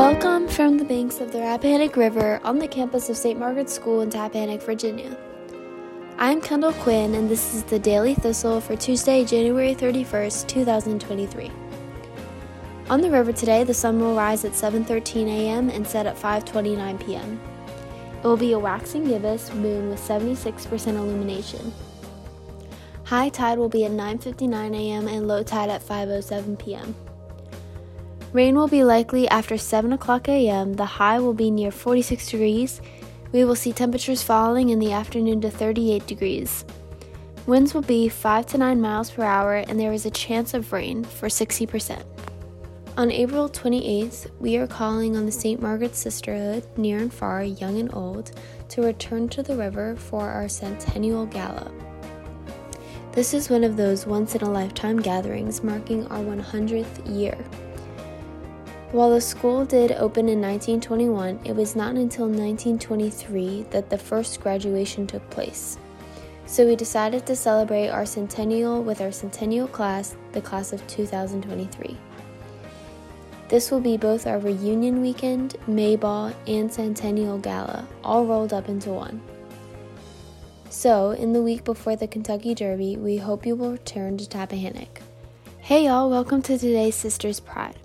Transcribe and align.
Welcome 0.00 0.48
from 0.48 0.78
the 0.78 0.84
banks 0.86 1.20
of 1.20 1.30
the 1.30 1.40
Rappahannock 1.40 1.94
River 1.94 2.40
on 2.42 2.58
the 2.58 2.66
campus 2.66 3.10
of 3.10 3.18
St. 3.18 3.38
Margaret's 3.38 3.74
School 3.74 4.00
in 4.00 4.08
Tappahannock, 4.08 4.62
Virginia. 4.62 5.14
I'm 6.16 6.40
Kendall 6.40 6.72
Quinn, 6.72 7.14
and 7.14 7.28
this 7.28 7.54
is 7.54 7.64
the 7.64 7.78
Daily 7.78 8.14
Thistle 8.14 8.62
for 8.62 8.74
Tuesday, 8.76 9.26
January 9.26 9.74
31st, 9.74 10.48
2023. 10.48 11.50
On 12.88 13.02
the 13.02 13.10
river 13.10 13.30
today, 13.30 13.62
the 13.62 13.74
sun 13.74 14.00
will 14.00 14.16
rise 14.16 14.42
at 14.46 14.52
7:13 14.52 15.28
a.m. 15.28 15.68
and 15.68 15.86
set 15.86 16.06
at 16.06 16.16
5:29 16.16 17.04
p.m. 17.04 17.38
It 18.24 18.24
will 18.24 18.38
be 18.38 18.52
a 18.52 18.58
waxing 18.58 19.04
gibbous 19.04 19.52
moon 19.52 19.90
with 19.90 20.00
76% 20.00 20.86
illumination. 20.94 21.74
High 23.04 23.28
tide 23.28 23.58
will 23.58 23.68
be 23.68 23.84
at 23.84 23.92
9:59 23.92 24.74
a.m. 24.74 25.08
and 25.08 25.28
low 25.28 25.42
tide 25.42 25.68
at 25.68 25.86
5:07 25.86 26.58
p.m. 26.58 26.94
Rain 28.32 28.54
will 28.54 28.68
be 28.68 28.84
likely 28.84 29.28
after 29.28 29.58
7 29.58 29.92
o'clock 29.92 30.28
a.m. 30.28 30.74
The 30.74 30.84
high 30.84 31.18
will 31.18 31.34
be 31.34 31.50
near 31.50 31.72
46 31.72 32.30
degrees. 32.30 32.80
We 33.32 33.44
will 33.44 33.56
see 33.56 33.72
temperatures 33.72 34.22
falling 34.22 34.68
in 34.68 34.78
the 34.78 34.92
afternoon 34.92 35.40
to 35.40 35.50
38 35.50 36.06
degrees. 36.06 36.64
Winds 37.46 37.74
will 37.74 37.82
be 37.82 38.08
5 38.08 38.46
to 38.46 38.58
9 38.58 38.80
miles 38.80 39.10
per 39.10 39.24
hour, 39.24 39.56
and 39.56 39.80
there 39.80 39.92
is 39.92 40.06
a 40.06 40.10
chance 40.10 40.54
of 40.54 40.72
rain 40.72 41.02
for 41.02 41.26
60%. 41.26 42.04
On 42.96 43.10
April 43.10 43.48
28th, 43.48 44.30
we 44.38 44.56
are 44.58 44.66
calling 44.66 45.16
on 45.16 45.26
the 45.26 45.32
St. 45.32 45.60
Margaret's 45.60 45.98
Sisterhood, 45.98 46.64
near 46.76 46.98
and 46.98 47.12
far, 47.12 47.42
young 47.42 47.78
and 47.78 47.92
old, 47.94 48.30
to 48.68 48.82
return 48.82 49.28
to 49.30 49.42
the 49.42 49.56
river 49.56 49.96
for 49.96 50.28
our 50.28 50.48
Centennial 50.48 51.26
Gala. 51.26 51.72
This 53.10 53.34
is 53.34 53.50
one 53.50 53.64
of 53.64 53.76
those 53.76 54.06
once 54.06 54.36
in 54.36 54.42
a 54.42 54.50
lifetime 54.50 55.00
gatherings 55.00 55.64
marking 55.64 56.06
our 56.08 56.22
100th 56.22 57.18
year. 57.18 57.36
While 58.92 59.10
the 59.10 59.20
school 59.20 59.64
did 59.64 59.92
open 59.92 60.28
in 60.28 60.40
1921, 60.40 61.42
it 61.44 61.54
was 61.54 61.76
not 61.76 61.94
until 61.94 62.26
1923 62.26 63.66
that 63.70 63.88
the 63.88 63.96
first 63.96 64.40
graduation 64.40 65.06
took 65.06 65.28
place. 65.30 65.78
So 66.46 66.66
we 66.66 66.74
decided 66.74 67.24
to 67.26 67.36
celebrate 67.36 67.90
our 67.90 68.04
centennial 68.04 68.82
with 68.82 69.00
our 69.00 69.12
centennial 69.12 69.68
class, 69.68 70.16
the 70.32 70.40
class 70.40 70.72
of 70.72 70.84
2023. 70.88 71.96
This 73.48 73.70
will 73.70 73.80
be 73.80 73.96
both 73.96 74.26
our 74.26 74.40
reunion 74.40 75.00
weekend, 75.00 75.56
May 75.68 75.94
Ball, 75.94 76.32
and 76.48 76.72
Centennial 76.72 77.38
Gala, 77.38 77.86
all 78.02 78.26
rolled 78.26 78.52
up 78.52 78.68
into 78.68 78.90
one. 78.90 79.22
So, 80.68 81.12
in 81.12 81.32
the 81.32 81.42
week 81.42 81.62
before 81.62 81.94
the 81.94 82.08
Kentucky 82.08 82.56
Derby, 82.56 82.96
we 82.96 83.18
hope 83.18 83.46
you 83.46 83.54
will 83.54 83.72
return 83.72 84.18
to 84.18 84.24
Tappahannock. 84.24 85.00
Hey 85.60 85.84
y'all, 85.84 86.10
welcome 86.10 86.42
to 86.42 86.58
today's 86.58 86.96
Sisters 86.96 87.38
Pride. 87.38 87.76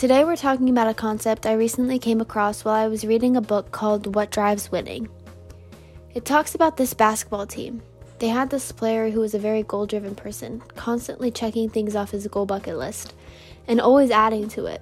Today 0.00 0.24
we're 0.24 0.34
talking 0.34 0.70
about 0.70 0.88
a 0.88 0.94
concept 0.94 1.44
I 1.44 1.52
recently 1.52 1.98
came 1.98 2.22
across 2.22 2.64
while 2.64 2.74
I 2.74 2.88
was 2.88 3.04
reading 3.04 3.36
a 3.36 3.42
book 3.42 3.70
called 3.70 4.14
What 4.14 4.30
Drives 4.30 4.72
Winning. 4.72 5.10
It 6.14 6.24
talks 6.24 6.54
about 6.54 6.78
this 6.78 6.94
basketball 6.94 7.46
team. 7.46 7.82
They 8.18 8.28
had 8.28 8.48
this 8.48 8.72
player 8.72 9.10
who 9.10 9.20
was 9.20 9.34
a 9.34 9.38
very 9.38 9.62
goal 9.62 9.84
driven 9.84 10.14
person, 10.14 10.62
constantly 10.74 11.30
checking 11.30 11.68
things 11.68 11.94
off 11.94 12.12
his 12.12 12.26
goal 12.28 12.46
bucket 12.46 12.78
list 12.78 13.12
and 13.68 13.78
always 13.78 14.10
adding 14.10 14.48
to 14.48 14.64
it. 14.64 14.80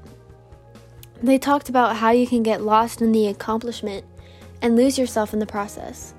They 1.21 1.37
talked 1.37 1.69
about 1.69 1.97
how 1.97 2.13
you 2.13 2.29
can 2.29 2.45
get 2.45 2.63
lost 2.63 3.03
in 3.03 3.11
the 3.11 3.27
accomplishment 3.27 4.07
and 4.63 4.77
lose 4.77 4.97
yourself 4.97 5.33
in 5.33 5.41
the 5.41 5.47
process. 5.47 6.15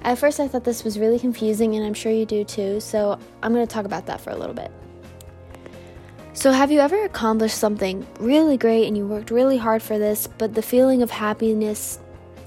At 0.00 0.16
first, 0.16 0.40
I 0.40 0.48
thought 0.48 0.64
this 0.64 0.84
was 0.84 0.98
really 0.98 1.18
confusing, 1.18 1.74
and 1.74 1.84
I'm 1.84 1.92
sure 1.92 2.12
you 2.12 2.24
do 2.24 2.44
too, 2.44 2.80
so 2.80 3.18
I'm 3.42 3.52
going 3.52 3.66
to 3.66 3.70
talk 3.70 3.84
about 3.84 4.06
that 4.06 4.22
for 4.22 4.30
a 4.30 4.36
little 4.36 4.54
bit. 4.54 4.72
So, 6.38 6.52
have 6.52 6.70
you 6.70 6.78
ever 6.78 7.02
accomplished 7.02 7.58
something 7.58 8.06
really 8.20 8.56
great 8.56 8.86
and 8.86 8.96
you 8.96 9.04
worked 9.04 9.32
really 9.32 9.58
hard 9.58 9.82
for 9.82 9.98
this, 9.98 10.28
but 10.38 10.54
the 10.54 10.62
feeling 10.62 11.02
of 11.02 11.10
happiness 11.10 11.98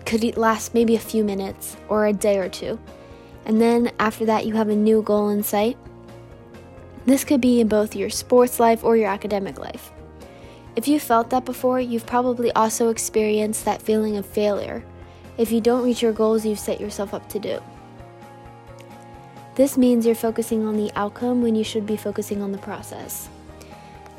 could 0.05 0.37
last 0.37 0.73
maybe 0.73 0.95
a 0.95 0.99
few 0.99 1.25
minutes 1.25 1.75
or 1.89 2.05
a 2.05 2.13
day 2.13 2.37
or 2.37 2.47
two? 2.47 2.79
And 3.43 3.59
then 3.59 3.91
after 3.99 4.23
that, 4.27 4.45
you 4.45 4.53
have 4.53 4.69
a 4.69 4.75
new 4.77 5.01
goal 5.01 5.27
in 5.27 5.43
sight? 5.43 5.77
This 7.05 7.25
could 7.25 7.41
be 7.41 7.59
in 7.59 7.67
both 7.67 7.93
your 7.93 8.09
sports 8.09 8.61
life 8.61 8.81
or 8.81 8.95
your 8.95 9.09
academic 9.09 9.59
life. 9.59 9.91
If 10.77 10.87
you 10.87 10.97
felt 10.97 11.29
that 11.31 11.43
before, 11.43 11.81
you've 11.81 12.05
probably 12.05 12.49
also 12.53 12.87
experienced 12.87 13.65
that 13.65 13.81
feeling 13.81 14.15
of 14.15 14.25
failure 14.25 14.85
if 15.37 15.51
you 15.51 15.59
don't 15.59 15.83
reach 15.83 16.01
your 16.01 16.13
goals 16.13 16.45
you've 16.45 16.59
set 16.59 16.79
yourself 16.79 17.13
up 17.13 17.27
to 17.27 17.39
do. 17.39 17.61
This 19.55 19.77
means 19.77 20.05
you're 20.05 20.15
focusing 20.15 20.65
on 20.65 20.77
the 20.77 20.93
outcome 20.95 21.41
when 21.41 21.55
you 21.55 21.65
should 21.65 21.85
be 21.85 21.97
focusing 21.97 22.41
on 22.41 22.53
the 22.53 22.57
process. 22.57 23.27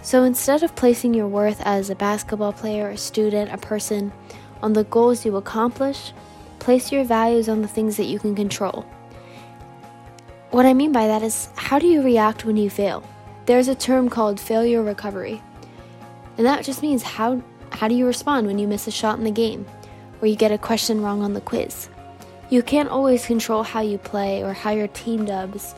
So 0.03 0.25
instead 0.25 0.65
of 0.65 0.75
placing 0.75 1.15
your 1.15 1.29
worth 1.29 1.61
as 1.65 1.89
a 1.89 1.95
basketball 1.95 2.53
player, 2.53 2.91
a 2.91 2.97
student, 2.97 3.53
a 3.53 3.57
person 3.57 4.13
on 4.61 4.73
the 4.73 4.83
goals 4.85 5.25
you 5.25 5.37
accomplish, 5.37 6.13
place 6.59 6.91
your 6.91 7.05
values 7.05 7.49
on 7.49 7.63
the 7.63 7.69
things 7.69 7.97
that 7.97 8.07
you 8.07 8.19
can 8.19 8.35
control. 8.35 8.85
What 10.51 10.67
I 10.67 10.75
mean 10.75 10.91
by 10.91 11.07
that 11.07 11.23
is, 11.23 11.49
how 11.55 11.79
do 11.79 11.87
you 11.87 12.03
react 12.03 12.45
when 12.45 12.57
you 12.57 12.69
fail? 12.69 13.05
There's 13.47 13.69
a 13.69 13.77
term 13.77 14.11
called 14.11 14.41
failure 14.41 14.83
recovery. 14.83 15.41
And 16.37 16.47
that 16.47 16.65
just 16.65 16.83
means 16.83 17.03
how, 17.03 17.41
how 17.71 17.87
do 17.87 17.95
you 17.95 18.05
respond 18.05 18.49
when 18.49 18.59
you 18.59 18.67
miss 18.67 18.89
a 18.89 18.91
shot 18.91 19.19
in 19.19 19.25
the 19.25 19.31
game 19.31 19.65
or 20.21 20.27
you 20.27 20.35
get 20.35 20.51
a 20.51 20.59
question 20.59 21.01
wrong 21.01 21.23
on 21.23 21.33
the 21.33 21.41
quiz? 21.41 21.89
You 22.51 22.63
can't 22.63 22.89
always 22.89 23.25
control 23.25 23.63
how 23.63 23.81
you 23.81 23.99
play 23.99 24.43
or 24.43 24.53
how 24.53 24.73
your 24.73 24.89
team 24.89 25.25
does, 25.25 25.75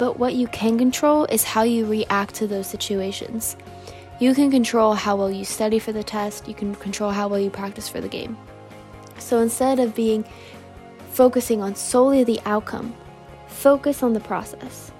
but 0.00 0.18
what 0.18 0.34
you 0.34 0.48
can 0.48 0.78
control 0.78 1.26
is 1.26 1.44
how 1.44 1.62
you 1.62 1.86
react 1.86 2.34
to 2.34 2.48
those 2.48 2.66
situations. 2.66 3.56
You 4.18 4.34
can 4.34 4.50
control 4.50 4.94
how 4.94 5.14
well 5.14 5.30
you 5.30 5.44
study 5.44 5.78
for 5.78 5.92
the 5.92 6.02
test, 6.02 6.48
you 6.48 6.54
can 6.54 6.74
control 6.74 7.12
how 7.12 7.28
well 7.28 7.38
you 7.38 7.50
practice 7.50 7.88
for 7.88 8.00
the 8.00 8.08
game. 8.08 8.36
So 9.18 9.38
instead 9.38 9.78
of 9.78 9.94
being 9.94 10.24
focusing 11.12 11.62
on 11.62 11.76
solely 11.76 12.24
the 12.24 12.40
outcome, 12.44 12.94
Focus 13.50 14.02
on 14.02 14.14
the 14.14 14.20
process. 14.20 14.90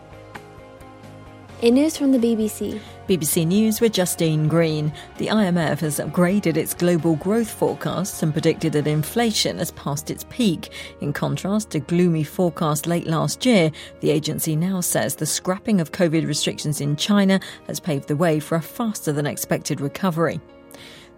In 1.63 1.75
news 1.75 1.97
from 1.97 2.13
the 2.13 2.19
BBC. 2.19 2.79
BBC 3.11 3.45
News 3.45 3.81
with 3.81 3.93
Justine 3.93 4.47
Green. 4.47 4.93
The 5.19 5.27
IMF 5.27 5.81
has 5.81 5.99
upgraded 5.99 6.57
its 6.57 6.75
global 6.75 7.17
growth 7.17 7.51
forecasts 7.51 8.23
and 8.23 8.33
predicted 8.33 8.73
that 8.75 8.87
inflation 8.87 9.59
has 9.59 9.73
passed 9.73 10.13
its 10.13 10.25
peak. 10.31 10.71
In 11.01 11.13
contrast 11.13 11.71
to 11.71 11.81
gloomy 11.81 12.23
forecast 12.23 12.87
late 12.87 13.09
last 13.09 13.45
year, 13.45 13.73
the 13.99 14.11
agency 14.11 14.55
now 14.55 14.81
says 14.81 15.17
the 15.17 15.27
scrapping 15.27 15.81
of 15.81 15.91
COVID 15.91 16.25
restrictions 16.25 16.81
in 16.81 16.95
China 16.95 17.41
has 17.67 17.81
paved 17.81 18.07
the 18.07 18.15
way 18.15 18.39
for 18.39 18.55
a 18.55 18.63
faster 18.63 19.11
than 19.11 19.27
expected 19.27 19.81
recovery. 19.81 20.41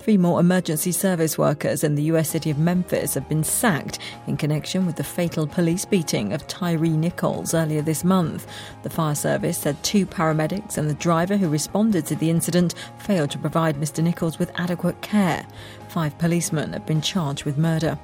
Three 0.03 0.19
more 0.19 0.41
emergency 0.41 0.91
service 0.91 1.39
workers 1.39 1.85
in 1.85 1.95
the 1.95 2.03
US 2.15 2.31
city 2.31 2.51
of 2.51 2.59
Memphis 2.59 3.15
have 3.15 3.29
been 3.29 3.45
sacked 3.45 4.01
in 4.27 4.37
connection 4.37 4.85
with 4.85 4.97
the 4.97 5.05
fatal 5.05 5.47
police 5.47 5.85
beating 5.85 6.33
of 6.33 6.45
Tyree 6.49 6.97
Nichols 6.97 7.55
earlier 7.55 7.83
this 7.83 8.03
month. 8.03 8.49
The 8.83 8.91
fire 8.91 9.15
service 9.15 9.59
said 9.59 9.81
two 9.85 10.05
paramedics 10.05 10.77
and 10.77 10.91
the 10.91 10.95
driver 10.95 11.37
who 11.37 11.49
responded 11.49 12.05
to 12.07 12.17
the 12.17 12.31
incident 12.31 12.75
failed 12.99 13.31
to 13.31 13.39
provide 13.39 13.77
Mr. 13.77 14.03
Nichols 14.03 14.41
with 14.41 14.51
adequate 14.57 15.01
care. 15.03 15.47
Five 15.89 16.19
policemen 16.19 16.73
have 16.73 16.85
been 16.85 17.01
charged 17.01 17.45
with 17.45 17.57
murder. 17.57 17.97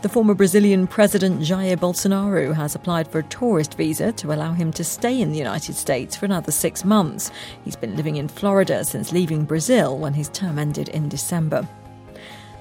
The 0.00 0.08
former 0.08 0.34
Brazilian 0.34 0.86
President 0.86 1.40
Jair 1.40 1.76
Bolsonaro 1.76 2.54
has 2.54 2.76
applied 2.76 3.08
for 3.08 3.18
a 3.18 3.24
tourist 3.24 3.74
visa 3.74 4.12
to 4.12 4.32
allow 4.32 4.52
him 4.52 4.72
to 4.74 4.84
stay 4.84 5.20
in 5.20 5.32
the 5.32 5.38
United 5.38 5.74
States 5.74 6.14
for 6.14 6.24
another 6.24 6.52
six 6.52 6.84
months. 6.84 7.32
He's 7.64 7.74
been 7.74 7.96
living 7.96 8.14
in 8.14 8.28
Florida 8.28 8.84
since 8.84 9.10
leaving 9.10 9.44
Brazil 9.44 9.98
when 9.98 10.14
his 10.14 10.28
term 10.28 10.56
ended 10.56 10.88
in 10.90 11.08
December. 11.08 11.66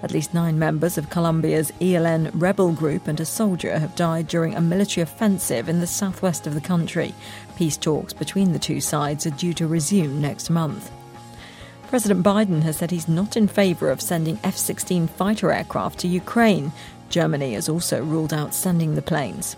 At 0.01 0.09
least 0.09 0.33
nine 0.33 0.57
members 0.57 0.97
of 0.97 1.11
Colombia's 1.11 1.71
ELN 1.79 2.31
rebel 2.33 2.71
group 2.71 3.07
and 3.07 3.19
a 3.19 3.25
soldier 3.25 3.77
have 3.77 3.95
died 3.95 4.27
during 4.27 4.55
a 4.55 4.61
military 4.61 5.03
offensive 5.03 5.69
in 5.69 5.79
the 5.79 5.85
southwest 5.85 6.47
of 6.47 6.55
the 6.55 6.61
country. 6.61 7.13
Peace 7.55 7.77
talks 7.77 8.13
between 8.13 8.51
the 8.51 8.57
two 8.57 8.81
sides 8.81 9.27
are 9.27 9.31
due 9.31 9.53
to 9.53 9.67
resume 9.67 10.19
next 10.19 10.49
month. 10.49 10.89
President 11.87 12.21
Biden 12.21 12.63
has 12.63 12.75
said 12.75 12.91
he's 12.91 13.07
not 13.07 13.37
in 13.37 13.47
favour 13.47 13.89
of 13.89 14.01
sending 14.01 14.37
F 14.43 14.57
16 14.57 15.07
fighter 15.07 15.53
aircraft 15.53 15.99
to 15.99 16.07
Ukraine. 16.09 16.73
Germany 17.09 17.53
has 17.53 17.69
also 17.69 18.03
ruled 18.03 18.33
out 18.33 18.53
sending 18.53 18.95
the 18.95 19.01
planes. 19.01 19.55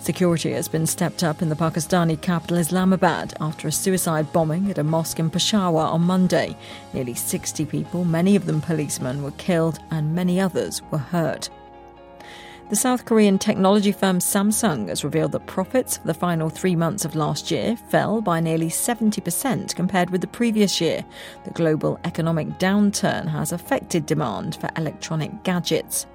Security 0.00 0.52
has 0.52 0.68
been 0.68 0.86
stepped 0.86 1.24
up 1.24 1.40
in 1.40 1.48
the 1.48 1.56
Pakistani 1.56 2.20
capital 2.20 2.58
Islamabad 2.58 3.32
after 3.40 3.68
a 3.68 3.72
suicide 3.72 4.30
bombing 4.34 4.70
at 4.70 4.76
a 4.76 4.84
mosque 4.84 5.18
in 5.18 5.30
Peshawar 5.30 5.86
on 5.86 6.02
Monday. 6.02 6.54
Nearly 6.92 7.14
60 7.14 7.64
people, 7.64 8.04
many 8.04 8.36
of 8.36 8.44
them 8.44 8.60
policemen, 8.60 9.22
were 9.22 9.30
killed 9.32 9.78
and 9.90 10.14
many 10.14 10.40
others 10.40 10.82
were 10.90 10.98
hurt. 10.98 11.48
The 12.70 12.76
South 12.76 13.04
Korean 13.04 13.36
technology 13.36 13.90
firm 13.90 14.20
Samsung 14.20 14.90
has 14.90 15.02
revealed 15.02 15.32
that 15.32 15.48
profits 15.48 15.96
for 15.96 16.06
the 16.06 16.14
final 16.14 16.48
three 16.48 16.76
months 16.76 17.04
of 17.04 17.16
last 17.16 17.50
year 17.50 17.74
fell 17.76 18.20
by 18.20 18.38
nearly 18.38 18.68
70% 18.68 19.74
compared 19.74 20.10
with 20.10 20.20
the 20.20 20.28
previous 20.28 20.80
year. 20.80 21.04
The 21.42 21.50
global 21.50 21.98
economic 22.04 22.46
downturn 22.60 23.26
has 23.26 23.50
affected 23.50 24.06
demand 24.06 24.54
for 24.54 24.70
electronic 24.76 25.42
gadgets. 25.42 26.06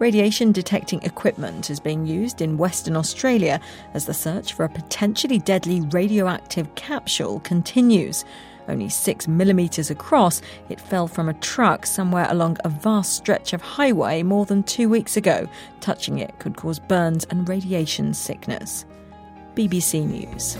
Radiation 0.00 0.50
detecting 0.50 1.02
equipment 1.02 1.68
is 1.68 1.78
being 1.78 2.06
used 2.06 2.40
in 2.40 2.56
Western 2.56 2.96
Australia 2.96 3.60
as 3.92 4.06
the 4.06 4.14
search 4.14 4.54
for 4.54 4.64
a 4.64 4.68
potentially 4.68 5.38
deadly 5.38 5.82
radioactive 5.82 6.74
capsule 6.74 7.40
continues. 7.40 8.24
Only 8.66 8.88
six 8.88 9.28
millimetres 9.28 9.90
across, 9.90 10.40
it 10.70 10.80
fell 10.80 11.06
from 11.06 11.28
a 11.28 11.34
truck 11.34 11.84
somewhere 11.84 12.26
along 12.30 12.56
a 12.64 12.70
vast 12.70 13.12
stretch 13.12 13.52
of 13.52 13.60
highway 13.60 14.22
more 14.22 14.46
than 14.46 14.62
two 14.62 14.88
weeks 14.88 15.18
ago. 15.18 15.46
Touching 15.80 16.18
it 16.18 16.38
could 16.38 16.56
cause 16.56 16.78
burns 16.78 17.26
and 17.26 17.46
radiation 17.46 18.14
sickness. 18.14 18.86
BBC 19.54 20.06
News. 20.06 20.56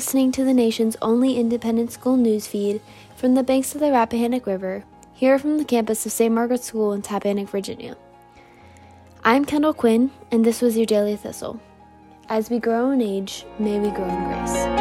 Listening 0.00 0.32
to 0.32 0.42
the 0.42 0.54
nation's 0.54 0.96
only 1.02 1.36
independent 1.36 1.92
school 1.92 2.16
news 2.16 2.46
feed 2.46 2.80
from 3.16 3.34
the 3.34 3.42
banks 3.42 3.74
of 3.74 3.82
the 3.82 3.90
Rappahannock 3.90 4.46
River, 4.46 4.82
here 5.12 5.38
from 5.38 5.58
the 5.58 5.64
campus 5.66 6.06
of 6.06 6.10
St. 6.10 6.32
Margaret's 6.32 6.64
School 6.64 6.94
in 6.94 7.02
Tappahannock, 7.02 7.50
Virginia. 7.50 7.94
I'm 9.24 9.44
Kendall 9.44 9.74
Quinn, 9.74 10.10
and 10.30 10.42
this 10.42 10.62
was 10.62 10.74
your 10.74 10.86
Daily 10.86 11.16
Thistle. 11.16 11.60
As 12.30 12.48
we 12.48 12.58
grow 12.58 12.92
in 12.92 13.02
age, 13.02 13.44
may 13.58 13.78
we 13.78 13.90
grow 13.90 14.08
in 14.08 14.24
grace. 14.24 14.79